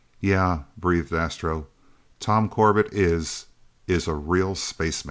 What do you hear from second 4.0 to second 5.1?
a real spaceman!"